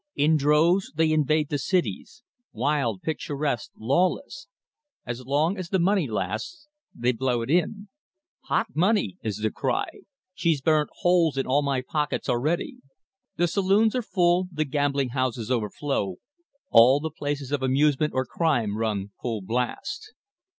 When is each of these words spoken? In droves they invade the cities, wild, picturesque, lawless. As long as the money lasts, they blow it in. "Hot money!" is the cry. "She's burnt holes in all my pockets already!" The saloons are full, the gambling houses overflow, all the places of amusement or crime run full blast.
In 0.15 0.35
droves 0.35 0.91
they 0.95 1.11
invade 1.11 1.49
the 1.49 1.59
cities, 1.59 2.23
wild, 2.53 3.03
picturesque, 3.03 3.69
lawless. 3.77 4.47
As 5.05 5.23
long 5.27 5.57
as 5.59 5.69
the 5.69 5.77
money 5.77 6.07
lasts, 6.07 6.67
they 6.95 7.11
blow 7.11 7.43
it 7.43 7.51
in. 7.51 7.87
"Hot 8.45 8.65
money!" 8.75 9.17
is 9.21 9.37
the 9.37 9.51
cry. 9.51 9.85
"She's 10.33 10.59
burnt 10.59 10.89
holes 11.01 11.37
in 11.37 11.45
all 11.45 11.61
my 11.61 11.83
pockets 11.87 12.27
already!" 12.27 12.77
The 13.35 13.47
saloons 13.47 13.93
are 13.95 14.01
full, 14.01 14.47
the 14.51 14.65
gambling 14.65 15.09
houses 15.09 15.51
overflow, 15.51 16.15
all 16.71 16.99
the 16.99 17.11
places 17.11 17.51
of 17.51 17.61
amusement 17.61 18.15
or 18.15 18.25
crime 18.25 18.77
run 18.79 19.11
full 19.21 19.43
blast. 19.43 20.15